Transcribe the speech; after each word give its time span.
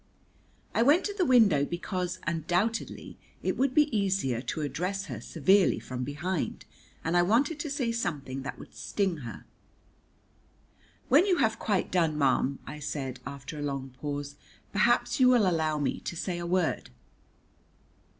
I 0.73 0.81
went 0.81 1.03
to 1.05 1.13
the 1.13 1.27
window 1.27 1.63
because, 1.63 2.17
undoubtedly, 2.25 3.19
it 3.43 3.55
would 3.55 3.75
be 3.75 3.95
easier 3.95 4.41
to 4.41 4.61
address 4.61 5.05
her 5.05 5.21
severely 5.21 5.77
from 5.79 6.03
behind, 6.03 6.65
and 7.03 7.15
I 7.15 7.21
wanted 7.21 7.59
to 7.59 7.69
say 7.69 7.91
something 7.91 8.41
that 8.41 8.57
would 8.57 8.73
sting 8.73 9.17
her. 9.17 9.45
"When 11.07 11.27
you 11.27 11.37
have 11.37 11.59
quite 11.59 11.91
done, 11.91 12.17
ma'am," 12.17 12.57
I 12.65 12.79
said, 12.79 13.19
after 13.27 13.59
a 13.59 13.61
long 13.61 13.89
pause, 13.91 14.37
"perhaps 14.73 15.19
you 15.19 15.29
will 15.29 15.47
allow 15.47 15.77
me 15.77 15.99
to 15.99 16.15
say 16.15 16.39
a 16.39 16.47
word." 16.47 16.89